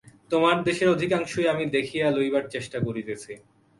[0.31, 3.33] তোমাদের দেশের অধিকাংশই আমি দেখিয়া লইবার চেষ্টা করিতেছি।